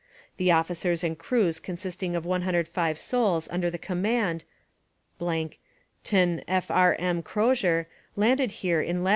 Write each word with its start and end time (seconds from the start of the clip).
The 0.37 0.49
officers 0.51 1.03
and 1.03 1.15
crews 1.15 1.59
consisting 1.59 2.15
of 2.15 2.25
105 2.25 2.97
souls 2.97 3.47
under 3.51 3.69
the 3.69 3.77
command... 3.77 4.45
tain 5.19 6.43
F. 6.47 6.71
R. 6.71 6.95
M. 6.95 7.21
Crozier 7.21 7.87
landed 8.15 8.49
here 8.63 8.81
in 8.81 9.03
Lat. 9.03 9.09